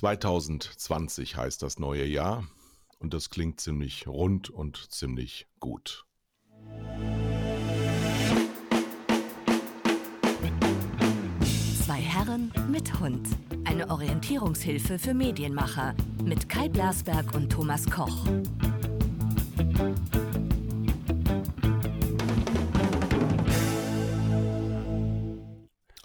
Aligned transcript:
2020 0.00 1.36
heißt 1.36 1.62
das 1.62 1.78
neue 1.78 2.06
Jahr 2.06 2.44
und 3.00 3.12
das 3.12 3.28
klingt 3.28 3.60
ziemlich 3.60 4.06
rund 4.06 4.48
und 4.48 4.90
ziemlich 4.90 5.46
gut. 5.58 6.06
Zwei 11.84 12.00
Herren 12.00 12.50
mit 12.70 12.98
Hund. 12.98 13.28
Eine 13.64 13.90
Orientierungshilfe 13.90 14.98
für 14.98 15.12
Medienmacher 15.12 15.94
mit 16.24 16.48
Kai 16.48 16.70
Blasberg 16.70 17.34
und 17.34 17.52
Thomas 17.52 17.84
Koch. 17.84 18.24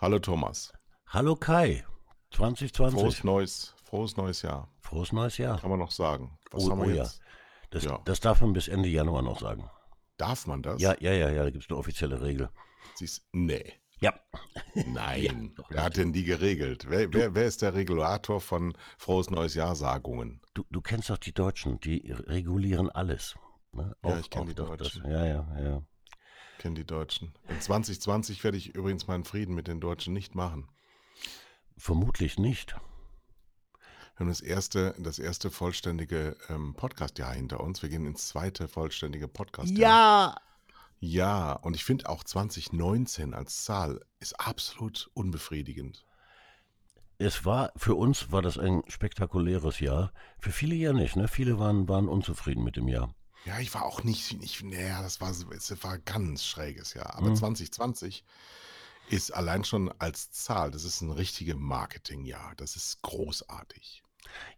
Hallo 0.01 0.19
Thomas. 0.19 0.73
Hallo 1.07 1.37
Kai. 1.37 1.85
2020. 2.31 2.99
Frohes 2.99 3.23
neues, 3.23 3.74
frohes 3.95 4.17
neues 4.17 4.41
Jahr. 4.41 4.67
Frohes 4.81 5.11
neues 5.13 5.37
Jahr. 5.37 5.59
Kann 5.59 5.69
man 5.69 5.79
noch 5.79 5.91
sagen. 5.91 6.37
Was 6.51 6.65
Oh, 6.65 6.71
haben 6.71 6.79
wir 6.81 6.87
oh 6.87 6.89
ja. 6.89 7.03
jetzt? 7.03 7.21
Das, 7.71 7.83
Ja. 7.83 7.99
das 8.05 8.19
darf 8.19 8.41
man 8.41 8.53
bis 8.53 8.67
Ende 8.67 8.89
Januar 8.89 9.21
noch 9.21 9.39
sagen. 9.39 9.69
Darf 10.17 10.47
man 10.47 10.61
das? 10.61 10.81
Ja, 10.81 10.95
ja, 10.99 11.11
ja, 11.11 11.29
ja, 11.29 11.43
da 11.43 11.49
gibt 11.49 11.63
es 11.65 11.69
eine 11.69 11.77
offizielle 11.79 12.21
Regel. 12.21 12.49
Siehst, 12.95 13.27
nee. 13.31 13.73
Ja. 13.99 14.13
Nein. 14.85 15.53
doch. 15.57 15.69
wer 15.69 15.83
hat 15.83 15.97
denn 15.97 16.13
die 16.13 16.23
geregelt? 16.23 16.85
Wer, 16.89 17.11
wer, 17.13 17.33
wer 17.35 17.45
ist 17.45 17.61
der 17.61 17.73
Regulator 17.73 18.39
von 18.41 18.73
frohes 18.97 19.29
neues 19.29 19.55
Jahr-Sagungen? 19.55 20.41
Du, 20.53 20.63
du 20.69 20.81
kennst 20.81 21.09
doch 21.09 21.17
die 21.17 21.33
Deutschen, 21.33 21.79
die 21.79 22.11
regulieren 22.11 22.89
alles. 22.89 23.35
Ne? 23.71 23.95
Ja, 24.03 24.19
ich 24.19 24.29
kenn 24.29 24.45
die 24.47 24.53
das- 24.55 24.67
Deutschen. 24.67 25.09
Ja, 25.09 25.25
ja, 25.25 25.47
ja. 25.61 25.81
Kennen 26.59 26.75
die 26.75 26.85
Deutschen. 26.85 27.33
In 27.49 27.59
2020 27.59 28.43
werde 28.43 28.57
ich 28.57 28.73
übrigens 28.75 29.07
meinen 29.07 29.23
Frieden 29.25 29.55
mit 29.55 29.67
den 29.67 29.79
Deutschen 29.81 30.13
nicht 30.13 30.35
machen. 30.35 30.69
Vermutlich 31.77 32.39
nicht. 32.39 32.75
Wir 34.15 34.21
haben 34.21 34.29
das 34.29 34.41
erste, 34.41 34.95
das 34.97 35.19
erste 35.19 35.51
vollständige 35.51 36.37
ähm, 36.49 36.73
Podcast-Jahr 36.73 37.33
hinter 37.33 37.59
uns. 37.59 37.81
Wir 37.81 37.89
gehen 37.89 38.05
ins 38.05 38.29
zweite 38.29 38.67
vollständige 38.67 39.27
Podcast-Jahr. 39.27 39.79
Ja! 39.79 40.35
Ja, 41.01 41.51
und 41.53 41.75
ich 41.75 41.83
finde 41.83 42.07
auch 42.07 42.23
2019 42.23 43.33
als 43.33 43.65
Zahl 43.65 43.99
ist 44.21 44.39
absolut 44.39 45.11
unbefriedigend. 45.13 46.05
Es 47.17 47.43
war, 47.45 47.71
für 47.75 47.95
uns 47.95 48.31
war 48.31 48.41
das 48.41 48.57
ein 48.57 48.81
spektakuläres 48.87 49.79
Jahr. 49.81 50.13
Für 50.39 50.51
viele 50.51 50.75
ja 50.75 50.93
nicht, 50.93 51.15
ne? 51.17 51.27
Viele 51.27 51.59
waren, 51.59 51.87
waren 51.89 52.07
unzufrieden 52.07 52.63
mit 52.63 52.77
dem 52.77 52.87
Jahr. 52.87 53.13
Ja, 53.45 53.59
ich 53.59 53.73
war 53.73 53.83
auch 53.83 54.03
nicht, 54.03 54.41
ich, 54.41 54.63
naja, 54.63 55.01
das 55.01 55.19
war, 55.21 55.33
so- 55.33 55.51
es 55.51 55.71
war 55.83 55.91
ein 55.93 56.01
ganz 56.05 56.45
schräges 56.45 56.93
Jahr. 56.93 57.15
Aber 57.15 57.29
Mhm. 57.31 57.35
2020 57.35 58.23
ist 59.09 59.31
allein 59.33 59.63
schon 59.65 59.91
als 59.99 60.31
Zahl, 60.31 60.71
das 60.71 60.85
ist 60.85 61.01
ein 61.01 61.11
richtiges 61.11 61.55
Marketingjahr. 61.57 62.53
Das 62.55 62.75
ist 62.77 63.01
großartig. 63.01 64.01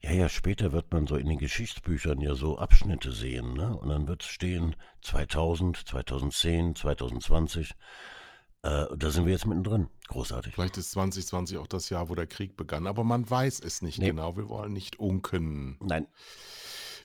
Ja, 0.01 0.11
ja, 0.11 0.29
später 0.29 0.71
wird 0.71 0.91
man 0.91 1.07
so 1.07 1.15
in 1.15 1.27
den 1.27 1.37
Geschichtsbüchern 1.37 2.21
ja 2.21 2.35
so 2.35 2.57
Abschnitte 2.57 3.11
sehen, 3.11 3.53
ne? 3.53 3.75
Und 3.75 3.89
dann 3.89 4.07
wird 4.07 4.23
es 4.23 4.29
stehen 4.29 4.75
2000, 5.01 5.87
2010, 5.87 6.75
2020. 6.75 7.71
Äh, 8.63 8.85
da 8.95 9.09
sind 9.11 9.25
wir 9.25 9.33
jetzt 9.33 9.45
mittendrin. 9.45 9.87
Großartig. 10.07 10.53
Vielleicht 10.55 10.77
ist 10.77 10.91
2020 10.91 11.57
auch 11.57 11.67
das 11.67 11.89
Jahr, 11.89 12.09
wo 12.09 12.15
der 12.15 12.27
Krieg 12.27 12.57
begann, 12.57 12.87
aber 12.87 13.03
man 13.03 13.29
weiß 13.29 13.59
es 13.59 13.81
nicht 13.81 13.99
Nee. 13.99 14.07
genau. 14.07 14.35
Wir 14.35 14.49
wollen 14.49 14.73
nicht 14.73 14.99
unken. 14.99 15.77
Nein, 15.81 16.07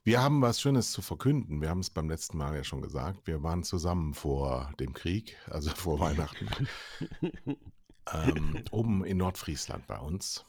Wir 0.04 0.20
haben 0.22 0.42
was 0.42 0.60
Schönes 0.60 0.90
zu 0.90 1.00
verkünden. 1.02 1.60
Wir 1.60 1.68
haben 1.68 1.80
es 1.80 1.90
beim 1.90 2.08
letzten 2.08 2.38
Mal 2.38 2.56
ja 2.56 2.64
schon 2.64 2.82
gesagt. 2.82 3.26
Wir 3.26 3.42
waren 3.42 3.62
zusammen 3.62 4.14
vor 4.14 4.72
dem 4.80 4.94
Krieg, 4.94 5.36
also 5.50 5.70
vor 5.76 6.00
Weihnachten, 6.00 6.48
ähm, 8.12 8.64
oben 8.72 9.04
in 9.04 9.18
Nordfriesland 9.18 9.86
bei 9.86 9.98
uns 9.98 10.44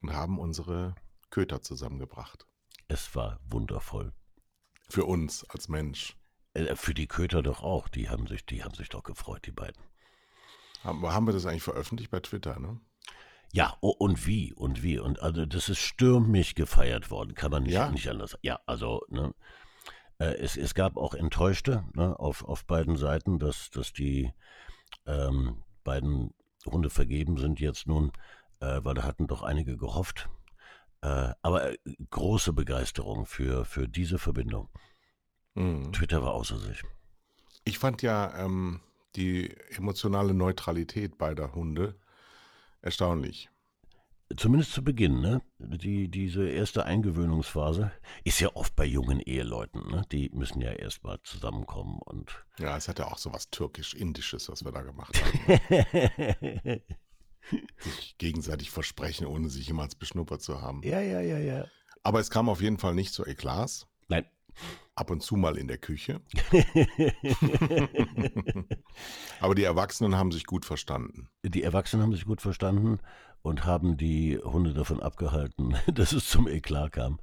und 0.00 0.12
haben 0.14 0.38
unsere 0.38 0.94
Köter 1.34 1.62
zusammengebracht. 1.62 2.46
es 2.86 3.16
war 3.16 3.40
wundervoll. 3.50 4.12
Für 4.88 5.04
uns 5.04 5.44
als 5.50 5.68
Mensch. 5.68 6.16
Äh, 6.52 6.76
für 6.76 6.94
die 6.94 7.08
Köter 7.08 7.42
doch 7.42 7.60
auch. 7.60 7.88
Die 7.88 8.08
haben 8.08 8.28
sich, 8.28 8.46
die 8.46 8.62
haben 8.62 8.74
sich 8.74 8.88
doch 8.88 9.02
gefreut, 9.02 9.44
die 9.44 9.50
beiden. 9.50 9.82
Haben, 10.84 11.04
haben 11.04 11.26
wir 11.26 11.32
das 11.32 11.44
eigentlich 11.44 11.64
veröffentlicht 11.64 12.12
bei 12.12 12.20
Twitter, 12.20 12.60
ne? 12.60 12.80
Ja, 13.52 13.76
und 13.80 14.28
wie, 14.28 14.52
und 14.52 14.84
wie. 14.84 15.00
Und 15.00 15.22
also 15.22 15.44
das 15.44 15.68
ist 15.68 15.80
stürmisch 15.80 16.54
gefeiert 16.54 17.10
worden, 17.10 17.34
kann 17.34 17.50
man 17.50 17.64
nicht, 17.64 17.72
Ja? 17.72 17.90
nicht 17.90 18.08
anders. 18.08 18.38
Ja, 18.42 18.60
also, 18.66 19.02
ne, 19.08 19.34
äh, 20.20 20.36
es, 20.36 20.56
es 20.56 20.72
gab 20.74 20.96
auch 20.96 21.14
Enttäuschte 21.14 21.82
ne, 21.94 22.16
auf, 22.16 22.44
auf 22.44 22.64
beiden 22.64 22.96
Seiten, 22.96 23.40
dass, 23.40 23.70
dass 23.70 23.92
die 23.92 24.32
ähm, 25.04 25.64
beiden 25.82 26.32
Hunde 26.64 26.90
vergeben 26.90 27.38
sind 27.38 27.58
jetzt 27.58 27.88
nun, 27.88 28.12
äh, 28.60 28.78
weil 28.84 28.94
da 28.94 29.02
hatten 29.02 29.26
doch 29.26 29.42
einige 29.42 29.76
gehofft. 29.76 30.28
Äh, 31.04 31.34
aber 31.42 31.72
äh, 31.72 31.76
große 32.10 32.54
Begeisterung 32.54 33.26
für, 33.26 33.66
für 33.66 33.86
diese 33.86 34.18
Verbindung. 34.18 34.70
Mhm. 35.54 35.92
Twitter 35.92 36.22
war 36.22 36.32
außer 36.32 36.58
sich. 36.58 36.82
Ich 37.64 37.78
fand 37.78 38.00
ja 38.00 38.34
ähm, 38.38 38.80
die 39.14 39.54
emotionale 39.70 40.32
Neutralität 40.32 41.18
beider 41.18 41.54
Hunde 41.54 41.94
erstaunlich. 42.80 43.50
Zumindest 44.34 44.72
zu 44.72 44.82
Beginn, 44.82 45.20
ne? 45.20 45.42
Die, 45.58 46.10
diese 46.10 46.48
erste 46.48 46.86
Eingewöhnungsphase 46.86 47.92
ist 48.24 48.40
ja 48.40 48.48
oft 48.54 48.74
bei 48.74 48.86
jungen 48.86 49.20
Eheleuten, 49.20 49.86
ne? 49.90 50.02
Die 50.10 50.30
müssen 50.30 50.62
ja 50.62 50.72
erstmal 50.72 51.20
zusammenkommen 51.22 51.98
und 51.98 52.46
Ja, 52.58 52.78
es 52.78 52.88
hatte 52.88 53.06
auch 53.06 53.18
so 53.18 53.32
was 53.32 53.50
türkisch-indisches, 53.50 54.48
was 54.48 54.64
wir 54.64 54.72
da 54.72 54.80
gemacht 54.80 55.14
haben. 55.22 56.80
Sich 57.78 58.16
gegenseitig 58.18 58.70
versprechen, 58.70 59.26
ohne 59.26 59.48
sich 59.48 59.66
jemals 59.66 59.94
beschnuppert 59.94 60.42
zu 60.42 60.60
haben. 60.62 60.82
ja, 60.82 61.00
ja, 61.00 61.20
ja, 61.20 61.38
ja. 61.38 61.66
Aber 62.02 62.20
es 62.20 62.30
kam 62.30 62.48
auf 62.48 62.60
jeden 62.60 62.78
Fall 62.78 62.94
nicht 62.94 63.12
zu 63.12 63.24
Eklats. 63.24 63.86
Nein. 64.08 64.26
Ab 64.94 65.10
und 65.10 65.22
zu 65.22 65.36
mal 65.36 65.56
in 65.56 65.66
der 65.66 65.78
Küche. 65.78 66.20
Aber 69.40 69.54
die 69.54 69.64
Erwachsenen 69.64 70.14
haben 70.14 70.30
sich 70.30 70.44
gut 70.44 70.64
verstanden. 70.64 71.28
Die 71.42 71.62
Erwachsenen 71.62 72.02
haben 72.02 72.12
sich 72.12 72.26
gut 72.26 72.40
verstanden 72.40 73.00
und 73.42 73.64
haben 73.64 73.96
die 73.96 74.38
Hunde 74.38 74.74
davon 74.74 75.02
abgehalten, 75.02 75.74
dass 75.92 76.12
es 76.12 76.28
zum 76.28 76.46
Eklat 76.46 76.92
kam. 76.92 77.18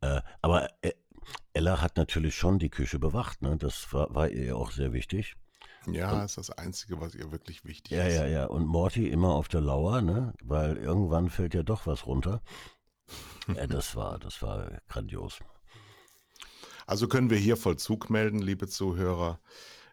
Äh, 0.00 0.20
aber 0.42 0.68
äh, 0.82 0.92
Ella 1.54 1.80
hat 1.80 1.96
natürlich 1.96 2.34
schon 2.34 2.58
die 2.58 2.68
Küche 2.70 2.98
bewacht, 2.98 3.40
ne? 3.42 3.56
Das 3.56 3.92
war, 3.92 4.14
war 4.14 4.28
ihr 4.28 4.44
ja 4.44 4.54
auch 4.54 4.70
sehr 4.70 4.92
wichtig. 4.92 5.36
Ja, 5.94 6.24
ist 6.24 6.38
das 6.38 6.50
Einzige, 6.50 7.00
was 7.00 7.14
ihr 7.14 7.30
wirklich 7.32 7.64
wichtig 7.64 7.92
Ja, 7.96 8.04
ist. 8.06 8.14
ja, 8.14 8.26
ja. 8.26 8.46
Und 8.46 8.66
Morty 8.66 9.08
immer 9.08 9.34
auf 9.34 9.48
der 9.48 9.60
Lauer, 9.60 10.02
ne? 10.02 10.34
Weil 10.42 10.76
irgendwann 10.76 11.30
fällt 11.30 11.54
ja 11.54 11.62
doch 11.62 11.86
was 11.86 12.06
runter. 12.06 12.42
Ja, 13.54 13.66
das 13.66 13.94
war, 13.96 14.18
das 14.18 14.42
war 14.42 14.80
grandios. 14.88 15.38
Also 16.86 17.08
können 17.08 17.30
wir 17.30 17.38
hier 17.38 17.56
Vollzug 17.56 18.10
melden, 18.10 18.40
liebe 18.40 18.68
Zuhörer. 18.68 19.40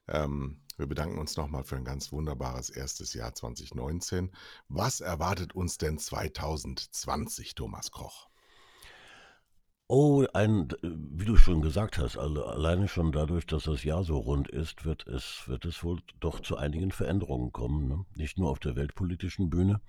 Ähm, 0.08 0.62
wir 0.78 0.88
bedanken 0.88 1.20
uns 1.20 1.38
nochmal 1.38 1.64
für 1.64 1.76
ein 1.76 1.86
ganz 1.86 2.12
wunderbares 2.12 2.70
erstes 2.70 3.14
Jahr 3.14 3.34
2019. 3.34 4.32
Was 4.70 5.02
erwartet 5.02 5.54
uns 5.56 5.78
denn 5.78 5.98
2020, 6.00 7.56
Thomas 7.56 7.92
Koch? 7.92 8.30
Oh, 9.96 10.26
ein, 10.34 10.70
wie 10.82 11.26
du 11.26 11.38
schon 11.38 11.62
gesagt 11.62 12.00
hast, 12.00 12.18
also 12.18 12.44
alleine 12.48 12.88
schon 12.88 13.12
dadurch, 13.12 13.46
dass 13.46 13.66
das 13.66 13.84
Jahr 13.84 14.04
so 14.04 14.18
rund 14.18 14.48
ist, 14.48 14.86
wird 14.86 15.06
es, 15.06 15.48
wird 15.48 15.66
es 15.66 15.84
wohl 15.84 16.02
doch 16.20 16.40
zu 16.40 16.58
einigen 16.58 16.90
Veränderungen 16.90 17.52
kommen. 17.52 17.88
Ne? 17.88 18.04
Nicht 18.16 18.40
nur 18.40 18.50
auf 18.50 18.58
der 18.58 18.76
weltpolitischen 18.76 19.52
Bühne. 19.52 19.82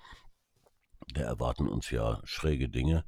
Da 1.15 1.23
erwarten 1.23 1.67
uns 1.67 1.91
ja 1.91 2.21
schräge 2.25 2.69
Dinge. 2.69 3.07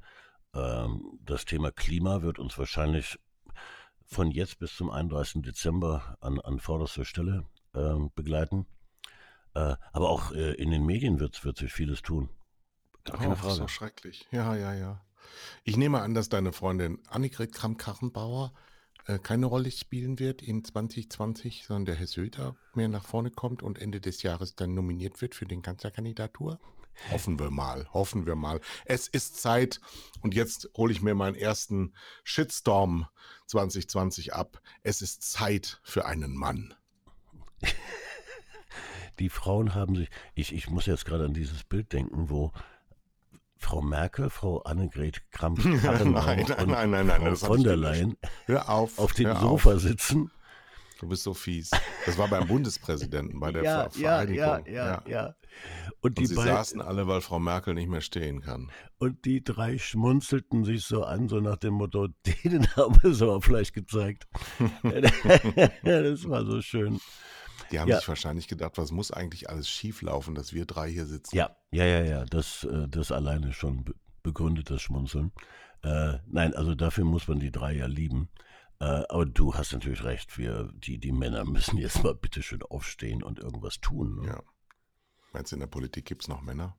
Ähm, 0.55 1.19
das 1.21 1.45
Thema 1.45 1.71
Klima 1.71 2.23
wird 2.23 2.39
uns 2.39 2.57
wahrscheinlich 2.57 3.19
von 4.07 4.31
jetzt 4.31 4.57
bis 4.57 4.75
zum 4.75 4.89
31. 4.89 5.43
Dezember 5.43 6.17
an, 6.19 6.39
an 6.39 6.59
vorderster 6.59 7.05
Stelle 7.05 7.45
ähm, 7.75 8.09
begleiten. 8.15 8.65
Äh, 9.53 9.75
aber 9.91 10.09
auch 10.09 10.31
äh, 10.31 10.53
in 10.53 10.71
den 10.71 10.83
Medien 10.83 11.19
wird, 11.19 11.45
wird 11.45 11.57
sich 11.57 11.71
vieles 11.71 12.01
tun. 12.01 12.29
Gar 13.03 13.17
keine 13.17 13.33
Oh, 13.33 13.35
Frage. 13.35 13.53
So 13.53 13.67
schrecklich. 13.67 14.27
Ja, 14.31 14.55
ja, 14.55 14.73
ja. 14.73 15.06
Ich 15.63 15.77
nehme 15.77 16.01
an, 16.01 16.13
dass 16.13 16.29
deine 16.29 16.53
Freundin 16.53 16.99
Annegret 17.07 17.53
Kramp-Karrenbauer 17.53 18.53
äh, 19.05 19.19
keine 19.19 19.45
Rolle 19.45 19.71
spielen 19.71 20.19
wird 20.19 20.41
in 20.41 20.63
2020, 20.63 21.65
sondern 21.65 21.85
der 21.85 21.95
Herr 21.95 22.07
Söder 22.07 22.55
mehr 22.73 22.89
nach 22.89 23.05
vorne 23.05 23.31
kommt 23.31 23.63
und 23.63 23.79
Ende 23.79 24.01
des 24.01 24.23
Jahres 24.23 24.55
dann 24.55 24.73
nominiert 24.73 25.21
wird 25.21 25.35
für 25.35 25.45
den 25.45 25.61
Kanzlerkandidatur. 25.61 26.59
Hoffen 27.11 27.39
wir 27.39 27.51
mal, 27.51 27.87
hoffen 27.93 28.25
wir 28.25 28.35
mal. 28.35 28.59
Es 28.85 29.07
ist 29.07 29.39
Zeit 29.39 29.79
und 30.21 30.33
jetzt 30.33 30.69
hole 30.75 30.91
ich 30.91 31.01
mir 31.01 31.15
meinen 31.15 31.35
ersten 31.35 31.93
Shitstorm 32.23 33.07
2020 33.45 34.33
ab. 34.33 34.61
Es 34.83 35.01
ist 35.01 35.23
Zeit 35.23 35.79
für 35.83 36.05
einen 36.05 36.35
Mann. 36.35 36.73
Die 39.19 39.29
Frauen 39.29 39.73
haben 39.73 39.95
sich, 39.95 40.09
ich, 40.35 40.53
ich 40.53 40.69
muss 40.69 40.85
jetzt 40.85 41.05
gerade 41.05 41.25
an 41.25 41.33
dieses 41.33 41.63
Bild 41.63 41.93
denken, 41.93 42.29
wo 42.29 42.51
Frau 43.59 43.81
Merkel, 43.81 44.29
Frau 44.29 44.59
Annegret 44.63 45.29
kramp 45.31 45.59
Nein, 45.65 46.11
nein, 46.11 46.45
nein, 46.67 46.89
nein, 46.89 47.07
nein, 47.07 47.21
Frau 47.21 47.29
das 47.29 47.43
von 47.43 47.63
der. 47.63 47.75
Leyen 47.77 48.17
Hör 48.45 48.69
auf. 48.69 48.97
auf 48.99 49.13
dem 49.13 49.35
Sofa 49.35 49.73
Auf. 49.73 49.81
sitzen 49.81 50.31
Du 50.99 51.07
bist 51.07 51.23
so 51.23 51.33
fies. 51.35 51.69
Das 52.05 52.17
war 52.17 52.27
beim 52.27 52.47
Bundespräsidenten, 52.47 53.39
bei 53.39 53.51
der 53.51 53.63
ja, 53.63 53.89
Ver 53.89 54.01
ja, 54.01 54.09
Vereinigung. 54.09 54.65
ja, 54.65 54.73
ja, 54.73 55.03
ja. 55.07 55.25
Und 56.01 56.09
Und 56.11 56.17
die 56.17 56.25
sie 56.25 56.35
beiden, 56.35 56.53
saßen 56.53 56.81
alle, 56.81 57.07
weil 57.07 57.21
Frau 57.21 57.39
Merkel 57.39 57.75
nicht 57.75 57.87
mehr 57.89 58.01
stehen 58.01 58.41
kann. 58.41 58.71
und 58.97 59.25
die 59.25 59.43
drei 59.43 59.77
schmunzelten 59.77 60.63
sich 60.63 60.85
so 60.85 61.03
an, 61.03 61.27
so 61.27 61.39
nach 61.39 61.57
dem 61.57 61.75
Motto, 61.75 62.07
denen 62.25 62.67
haben 62.75 62.97
wir 63.01 63.11
es 63.11 63.21
aber 63.21 63.41
vielleicht 63.41 63.73
gezeigt. 63.73 64.27
das 65.83 66.27
war 66.27 66.45
so 66.45 66.61
schön. 66.61 66.99
Die 67.71 67.79
haben 67.79 67.89
Ja. 67.89 67.97
sich 67.97 68.07
wahrscheinlich 68.07 68.47
gedacht, 68.47 68.77
was 68.77 68.91
muss 68.91 69.11
eigentlich 69.11 69.49
alles 69.49 69.67
schieflaufen, 69.69 70.35
dass 70.35 70.53
wir 70.53 70.65
drei 70.65 70.89
hier 70.89 71.05
sitzen. 71.05 71.35
Ja, 71.35 71.55
ja, 71.71 71.85
ja, 71.85 72.01
ja, 72.03 72.25
das, 72.25 72.63
äh, 72.63 72.87
das 72.87 73.11
alleine 73.11 73.53
schon 73.53 73.83
be 73.83 73.93
begründet 74.23 74.69
das 74.69 74.81
Schmunzeln. 74.81 75.31
Äh, 75.83 76.17
nein, 76.25 76.53
also 76.53 76.75
dafür 76.75 77.05
muss 77.05 77.27
man 77.29 77.39
die 77.39 77.51
drei 77.51 77.73
ja 77.73 77.85
lieben. 77.85 78.29
Äh, 78.79 79.03
aber 79.09 79.25
du 79.25 79.53
hast 79.55 79.71
natürlich 79.71 80.03
recht, 80.03 80.37
wir, 80.37 80.69
die, 80.73 80.97
die 80.99 81.13
Männer 81.13 81.45
müssen 81.45 81.77
jetzt 81.77 82.03
mal 82.03 82.13
bitte 82.13 82.43
schön 82.43 82.61
aufstehen 82.63 83.23
und 83.23 83.39
irgendwas 83.39 83.79
tun. 83.79 84.21
Ne? 84.21 84.27
Ja. 84.27 84.43
Meinst 85.31 85.51
du, 85.51 85.55
in 85.55 85.61
der 85.61 85.67
Politik 85.67 86.05
gibt 86.05 86.23
es 86.23 86.27
noch 86.27 86.41
Männer? 86.41 86.75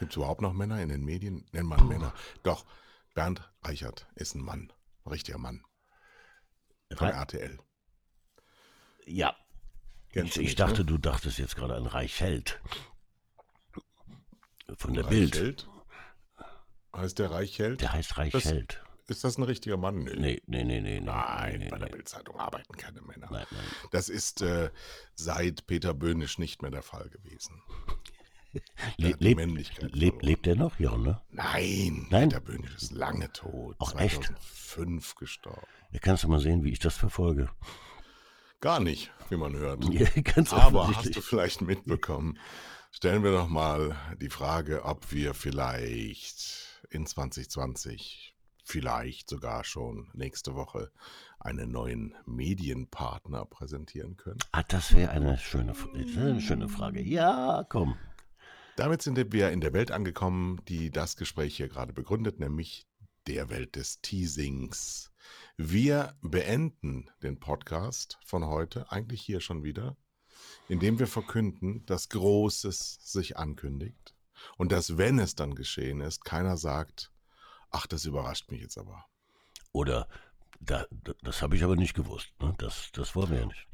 Gibt 0.00 0.10
es 0.12 0.16
überhaupt 0.16 0.40
noch 0.40 0.52
Männer 0.52 0.82
in 0.82 0.88
den 0.88 1.04
Medien? 1.04 1.46
Nennt 1.52 1.68
man 1.68 1.86
Männer. 1.86 2.12
Doch, 2.42 2.66
Bernd 3.14 3.48
Reichert 3.62 4.08
ist 4.16 4.34
ein 4.34 4.42
Mann. 4.42 4.72
Ein 5.04 5.10
richtiger 5.12 5.38
Mann. 5.38 5.62
Von 6.96 7.06
Re- 7.08 7.12
RTL. 7.14 7.58
Ja, 9.06 9.36
Kennst 10.14 10.36
ich, 10.36 10.50
ich 10.50 10.54
dachte, 10.54 10.82
ne? 10.82 10.86
du 10.86 10.98
dachtest 10.98 11.38
jetzt 11.38 11.56
gerade 11.56 11.74
an 11.74 11.86
Reichheld. 11.86 12.60
Von 14.76 14.94
der 14.94 15.02
Bild. 15.02 15.34
Reichheld? 15.34 15.68
Heißt 16.94 17.18
der 17.18 17.32
Reichheld? 17.32 17.80
Der 17.80 17.92
heißt 17.92 18.16
Reichheld. 18.16 18.80
Ist 19.08 19.24
das 19.24 19.38
ein 19.38 19.42
richtiger 19.42 19.76
Mann? 19.76 20.04
Nö. 20.04 20.14
Nee, 20.14 20.40
nee, 20.46 20.62
nee, 20.62 20.80
nee. 20.80 21.00
Nein, 21.00 21.58
nee, 21.58 21.68
bei 21.68 21.78
der 21.78 21.88
nee. 21.88 21.96
Bildzeitung 21.96 22.38
arbeiten 22.38 22.76
keine 22.76 23.00
Männer. 23.02 23.26
Nein, 23.28 23.44
nein. 23.50 23.64
Das 23.90 24.08
ist 24.08 24.40
äh, 24.40 24.70
seit 25.16 25.66
Peter 25.66 25.94
Böhnisch 25.94 26.38
nicht 26.38 26.62
mehr 26.62 26.70
der 26.70 26.82
Fall 26.82 27.08
gewesen. 27.08 27.60
Le 28.98 29.16
lebt, 29.18 29.82
lebt, 29.82 30.22
lebt 30.22 30.46
er 30.46 30.54
noch? 30.54 30.78
Ja, 30.78 30.96
ne? 30.96 31.20
Nein, 31.32 32.06
Nein? 32.10 32.28
Peter 32.28 32.40
Böhnisch 32.40 32.76
ist 32.76 32.92
lange 32.92 33.32
tot. 33.32 33.76
Echt? 33.98 34.22
2005 34.22 35.16
gestorben. 35.16 35.66
Da 35.92 35.98
kannst 35.98 36.22
du 36.22 36.28
mal 36.28 36.38
sehen, 36.38 36.62
wie 36.62 36.70
ich 36.70 36.78
das 36.78 36.96
verfolge. 36.96 37.50
Gar 38.64 38.80
nicht, 38.80 39.10
wie 39.28 39.36
man 39.36 39.54
hört. 39.54 39.84
Ja, 39.92 40.08
ganz 40.22 40.54
Aber 40.54 40.88
hast 40.88 41.14
du 41.14 41.20
vielleicht 41.20 41.60
mitbekommen, 41.60 42.38
stellen 42.92 43.22
wir 43.22 43.30
doch 43.30 43.46
mal 43.46 43.94
die 44.22 44.30
Frage, 44.30 44.86
ob 44.86 45.12
wir 45.12 45.34
vielleicht 45.34 46.80
in 46.88 47.06
2020, 47.06 48.34
vielleicht 48.64 49.28
sogar 49.28 49.64
schon 49.64 50.08
nächste 50.14 50.54
Woche, 50.54 50.90
einen 51.38 51.72
neuen 51.72 52.14
Medienpartner 52.24 53.44
präsentieren 53.44 54.16
können. 54.16 54.38
Ah, 54.52 54.62
das 54.62 54.94
wäre 54.94 55.10
eine 55.10 55.36
schöne, 55.36 55.74
eine 55.92 56.40
schöne 56.40 56.70
Frage. 56.70 57.02
Ja, 57.02 57.66
komm. 57.68 57.96
Damit 58.76 59.02
sind 59.02 59.30
wir 59.30 59.50
in 59.50 59.60
der 59.60 59.74
Welt 59.74 59.90
angekommen, 59.90 60.62
die 60.68 60.90
das 60.90 61.16
Gespräch 61.16 61.54
hier 61.54 61.68
gerade 61.68 61.92
begründet, 61.92 62.40
nämlich 62.40 62.86
der 63.26 63.50
Welt 63.50 63.76
des 63.76 64.00
Teasings. 64.00 65.10
Wir 65.56 66.16
beenden 66.20 67.10
den 67.22 67.38
Podcast 67.38 68.18
von 68.24 68.46
heute, 68.46 68.90
eigentlich 68.90 69.22
hier 69.22 69.40
schon 69.40 69.62
wieder, 69.62 69.96
indem 70.68 70.98
wir 70.98 71.06
verkünden, 71.06 71.84
dass 71.86 72.08
Großes 72.08 72.98
sich 73.00 73.36
ankündigt 73.36 74.14
und 74.56 74.72
dass, 74.72 74.98
wenn 74.98 75.18
es 75.18 75.34
dann 75.34 75.54
geschehen 75.54 76.00
ist, 76.00 76.24
keiner 76.24 76.56
sagt, 76.56 77.12
ach, 77.70 77.86
das 77.86 78.04
überrascht 78.04 78.50
mich 78.50 78.60
jetzt 78.62 78.78
aber. 78.78 79.06
Oder, 79.72 80.08
da, 80.60 80.86
da, 80.90 81.12
das 81.22 81.42
habe 81.42 81.56
ich 81.56 81.64
aber 81.64 81.76
nicht 81.76 81.94
gewusst. 81.94 82.32
Ne? 82.40 82.54
Das, 82.58 82.90
das 82.92 83.14
wollen 83.14 83.30
wir 83.30 83.38
ja 83.40 83.46
nicht. 83.46 83.66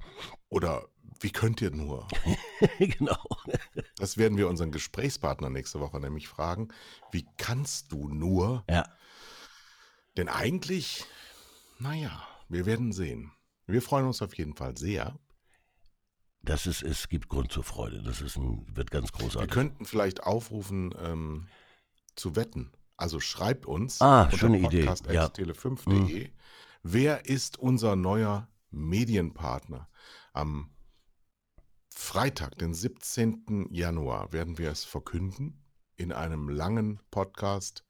Oder 0.49 0.89
wie 1.21 1.31
könnt 1.31 1.61
ihr 1.61 1.71
nur? 1.71 2.09
genau. 2.79 3.23
Das 3.97 4.17
werden 4.17 4.39
wir 4.39 4.49
unseren 4.49 4.73
Gesprächspartner 4.73 5.51
nächste 5.51 5.81
Woche 5.81 6.01
nämlich 6.01 6.29
fragen. 6.29 6.69
Wie 7.13 7.27
kannst 7.37 7.93
du 7.93 8.09
nur? 8.09 8.65
Ja, 8.69 8.85
Denn 10.17 10.29
eigentlich, 10.29 11.05
naja, 11.81 12.23
wir 12.49 12.67
werden 12.67 12.93
sehen. 12.93 13.33
Wir 13.67 13.83
freuen 13.83 14.07
uns 14.07 14.23
auf 14.23 14.35
jeden 14.37 14.55
Fall 14.55 14.77
sehr. 14.77 15.19
das 16.43 16.67
ist, 16.67 16.83
es 16.83 17.09
gibt 17.09 17.29
Grund 17.29 17.53
zur 17.53 17.65
Freude. 17.65 18.03
Das 18.03 18.21
ist 18.21 18.37
ein, 18.37 18.67
wird 18.75 18.91
ganz 18.91 19.13
Wir 19.13 19.19
großartig. 19.21 19.51
könnten 19.51 19.85
vielleicht 19.85 20.23
aufrufen, 20.23 20.95
ähm, 20.99 21.49
zu 22.17 22.35
wetten. 22.37 22.73
Also 22.97 23.21
schreibt 23.21 23.67
uns 23.67 24.01
Ah, 24.01 24.31
schöne 24.31 24.59
Idee, 24.59 24.85
ja. 24.85 24.95
podcast.tele5.de. 24.95 26.31
Wer 26.83 27.27
ist 27.27 27.59
unser 27.59 27.95
neuer 27.97 28.49
Medienpartner? 28.71 29.89
Am 30.33 30.71
Freitag, 31.89 32.57
den 32.59 32.73
17. 32.75 33.69
Januar, 33.71 34.33
werden 34.33 34.59
wir 34.59 34.71
es 34.71 34.85
verkünden 34.85 35.63
in 35.97 36.13
einem 36.13 36.49
langen 36.49 37.01
Podcast 37.11 37.85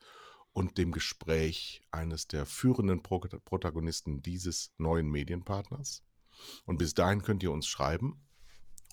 und 0.53 0.79
dem 0.79 0.93
Gespräch 0.93 1.83
eines 1.91 2.27
der 2.27 2.47
führenden 2.47 3.03
Pro 3.03 3.21
Protagonisten 3.21 4.23
dieses 4.23 4.75
neuen 4.79 5.09
Medienpartners. 5.09 6.05
Und 6.65 6.79
bis 6.79 6.95
dahin 6.95 7.23
könnt 7.23 7.43
ihr 7.43 7.53
uns 7.53 7.67
schreiben 7.67 8.27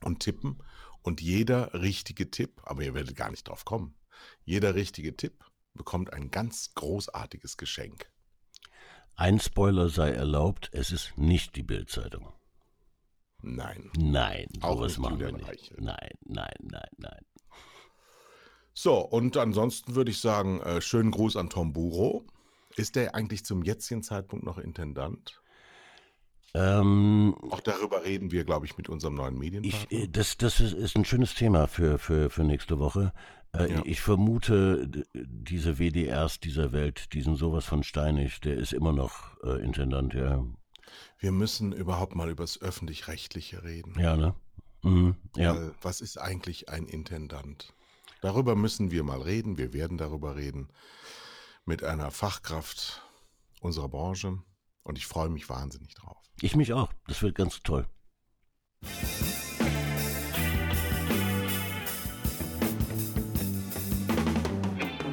und 0.04 0.19
tippen. 0.19 0.62
Und 1.01 1.21
jeder 1.21 1.74
richtige 1.74 2.30
Tipp, 2.30 2.62
aber 2.63 2.83
ihr 2.83 2.94
werdet 2.94 3.15
gar 3.15 3.31
nicht 3.31 3.48
drauf 3.48 3.65
kommen, 3.65 3.95
jeder 4.44 4.75
richtige 4.75 5.15
Tipp 5.15 5.45
bekommt 5.74 6.12
ein 6.12 6.31
ganz 6.31 6.74
großartiges 6.75 7.57
Geschenk. 7.57 8.12
Ein 9.15 9.39
Spoiler 9.39 9.89
sei 9.89 10.12
erlaubt, 10.12 10.69
es 10.74 10.92
ist 10.92 11.18
nicht 11.18 11.56
die 11.56 11.63
Bildzeitung. 11.63 12.33
Nein. 13.42 13.92
Nein, 13.98 14.48
Auch 14.62 14.77
sowas 14.77 14.98
machen 14.98 15.19
wir 15.19 15.31
nicht. 15.31 15.74
Nein, 15.80 16.12
nein, 16.25 16.54
nein. 16.59 16.67
So, 18.88 19.00
und 19.00 19.36
ansonsten 19.36 19.95
würde 19.95 20.12
ich 20.12 20.19
sagen, 20.22 20.62
äh, 20.62 20.80
schönen 20.80 21.12
Gruß 21.12 21.36
an 21.36 21.50
Tom 21.50 21.74
Buro. 21.74 22.24
Ist 22.78 22.95
der 22.95 23.16
eigentlich 23.16 23.44
zum 23.44 23.62
jetzigen 23.63 24.01
Zeitpunkt 24.01 24.45
noch 24.45 24.57
Intendant? 24.57 25.42
Ähm, 26.54 27.36
Auch 27.50 27.60
darüber 27.60 28.06
reden 28.06 28.31
wir, 28.31 28.45
glaube 28.45 28.66
ich, 28.66 28.78
mit 28.78 28.88
unserem 28.88 29.16
neuen 29.16 29.34
ich, 29.34 29.39
Medienpartner. 29.42 29.92
äh, 29.92 30.07
das 30.07 30.38
das 30.38 30.62
ist, 30.62 30.72
ist 30.72 30.95
ein 30.95 31.04
schönes 31.04 31.36
Thema 31.36 31.68
für, 31.68 32.00
für, 32.00 32.30
für 32.30 32.45
nächste 32.45 32.80
Woche. 32.80 33.12
Äh, 33.54 33.74
Ja. 33.74 33.81
Ich 33.84 34.00
vermute, 34.00 34.90
diese 35.13 35.80
WDRs 35.80 36.40
dieser 36.40 36.72
Welt, 36.72 37.12
die 37.12 37.24
sind 37.24 37.36
sowas 37.36 37.66
von 37.66 37.83
steinig, 37.83 38.40
der 38.40 38.56
ist 38.56 38.72
immer 38.72 38.94
noch 38.94 39.36
äh, 39.44 39.62
Intendant, 39.62 40.13
ja. 40.13 40.45
wir 41.19 41.31
müssen 41.33 41.74
überhaupt 41.74 42.16
mal 42.16 42.30
über 42.30 42.44
das 42.44 42.62
Öffentlich-Rechtliche 42.62 43.66
reden. 43.66 44.00
Ja, 44.00 44.16
ne? 44.16 44.33
Mhm, 44.83 45.18
ja. 45.36 45.57
Weil, 45.57 45.75
was 45.81 46.00
ist 46.00 46.18
eigentlich 46.18 46.69
ein 46.69 46.86
Intendant? 46.86 47.74
Darüber 48.22 48.56
müssen 48.56 48.92
wir 48.92 49.04
mal 49.04 49.22
reden. 49.22 49.58
Wir 49.58 49.74
werden 49.74 49.98
darüber 49.98 50.36
reden 50.36 50.69
mit 51.66 51.84
einer 51.84 52.12
Fachkraft 52.12 53.02
unserer 53.62 53.90
Branche. 53.90 54.40
Und 54.83 54.97
ich 54.97 55.06
freue 55.06 55.30
mich 55.30 55.50
wahnsinnig 55.50 55.94
drauf. 55.95 56.18
Ich 56.42 56.56
mich 56.56 56.74
auch. 56.74 56.92
Das 57.07 57.21
wird 57.21 57.36
ganz 57.36 57.62
toll. 57.62 57.86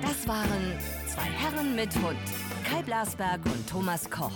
Das 0.03 0.29
waren 0.29 0.79
zwei 1.07 1.23
Herren 1.23 1.75
mit 1.75 1.95
Hund. 1.97 2.19
Kai 2.65 2.83
Blasberg 2.83 3.45
und 3.47 3.69
Thomas 3.69 4.09
Koch. 4.11 4.33